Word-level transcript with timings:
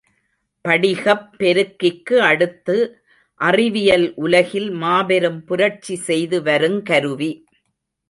படிகப் 0.65 1.27
பெருக்கிக்கு 1.37 2.15
அடுத்து 2.29 2.77
அறிவியல் 3.41 4.13
உலகில் 4.15 4.69
மாபெரும் 4.81 5.41
புரட்சி 5.45 5.95
செய்து 6.09 6.39
வருங்கருவி. 6.41 7.31